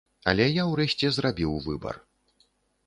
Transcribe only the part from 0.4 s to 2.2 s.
я ўрэшце зрабіў выбар.